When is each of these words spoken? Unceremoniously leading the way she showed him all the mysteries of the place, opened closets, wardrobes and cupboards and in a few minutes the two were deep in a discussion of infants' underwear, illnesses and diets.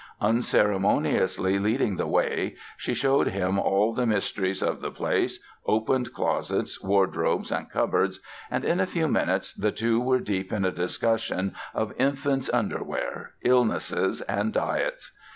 Unceremoniously 0.21 1.59
leading 1.59 1.95
the 1.95 2.07
way 2.07 2.55
she 2.75 2.91
showed 2.95 3.27
him 3.27 3.59
all 3.59 3.93
the 3.93 4.07
mysteries 4.07 4.63
of 4.63 4.81
the 4.81 4.89
place, 4.89 5.37
opened 5.67 6.11
closets, 6.11 6.81
wardrobes 6.81 7.51
and 7.51 7.69
cupboards 7.69 8.19
and 8.49 8.65
in 8.65 8.79
a 8.79 8.87
few 8.87 9.07
minutes 9.07 9.53
the 9.53 9.71
two 9.71 10.01
were 10.01 10.17
deep 10.17 10.51
in 10.51 10.65
a 10.65 10.71
discussion 10.71 11.53
of 11.75 11.93
infants' 11.99 12.49
underwear, 12.51 13.33
illnesses 13.43 14.21
and 14.21 14.53
diets. 14.53 15.11